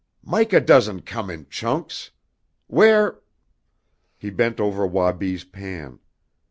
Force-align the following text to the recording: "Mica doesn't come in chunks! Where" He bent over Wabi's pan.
"Mica 0.25 0.59
doesn't 0.59 1.01
come 1.05 1.29
in 1.29 1.45
chunks! 1.47 2.09
Where" 2.65 3.19
He 4.17 4.31
bent 4.31 4.59
over 4.59 4.83
Wabi's 4.87 5.43
pan. 5.43 5.99